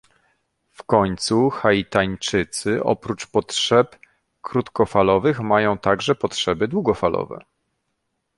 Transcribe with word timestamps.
W 0.71 0.83
końcu 0.83 1.49
Haitańczycy 1.49 2.83
oprócz 2.83 3.27
potrzeb 3.27 3.95
krótkofalowych 4.41 5.39
mają 5.39 5.77
także 5.77 6.15
potrzeby 6.15 6.67
długofalowe 6.67 7.39